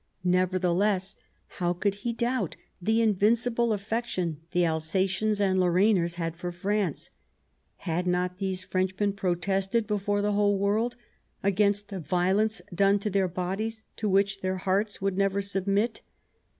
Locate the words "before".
9.85-10.23